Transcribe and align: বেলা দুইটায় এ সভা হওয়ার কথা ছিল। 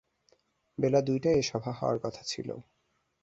বেলা 0.77 0.99
দুইটায় 1.01 1.37
এ 1.37 1.43
সভা 1.43 1.71
হওয়ার 1.71 1.97
কথা 1.99 2.21
ছিল। 2.23 2.49